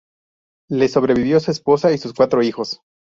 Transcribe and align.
Le 0.71 0.87
sobrevivió 0.87 1.39
su 1.39 1.51
esposa 1.51 1.91
y 1.91 1.99
sus 1.99 2.13
cuatro 2.15 2.41
hijos. 2.41 2.81